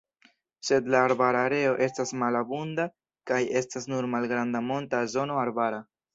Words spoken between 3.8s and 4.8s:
nur malgranda